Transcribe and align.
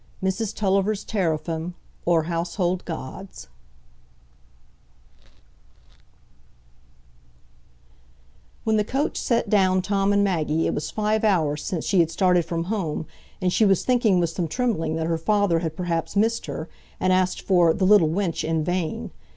Mrs 0.23 0.55
Tulliver's 0.55 1.03
Teraphim, 1.03 1.75
or 2.05 2.23
Household 2.23 2.83
Gods 2.85 3.49
When 8.63 8.77
the 8.77 8.83
coach 8.83 9.15
set 9.15 9.47
down 9.47 9.83
Tom 9.83 10.11
and 10.11 10.23
Maggie, 10.23 10.65
it 10.65 10.73
was 10.73 10.89
five 10.89 11.23
hours 11.23 11.63
since 11.63 11.85
she 11.85 11.99
had 11.99 12.09
started 12.09 12.45
from 12.45 12.63
home, 12.63 13.05
and 13.43 13.53
she 13.53 13.63
was 13.63 13.85
thinking 13.85 14.19
with 14.19 14.31
some 14.31 14.47
trembling 14.47 14.95
that 14.95 15.05
her 15.05 15.19
father 15.19 15.59
had 15.59 15.75
perhaps 15.77 16.15
missed 16.15 16.47
her, 16.47 16.67
and 16.99 17.13
asked 17.13 17.41
for 17.43 17.71
"the 17.71 17.85
little 17.85 18.09
wench" 18.09 18.43
in 18.43 18.63
vain. 18.63 19.11